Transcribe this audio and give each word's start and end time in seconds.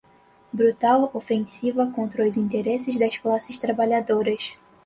brutal 0.51 1.11
ofensiva 1.13 1.85
contra 1.91 2.27
os 2.27 2.35
interesses 2.35 2.97
das 2.97 3.19
classes 3.19 3.55
trabalhadoras 3.59 4.57